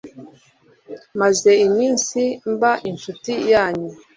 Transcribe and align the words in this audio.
maze 1.19 1.49
iminsi 1.67 2.19
mba 2.51 2.71
inshuti 2.89 3.31
yanyu, 3.51 3.89